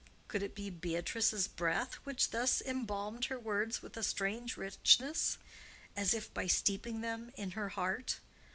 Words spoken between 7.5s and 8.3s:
her heart?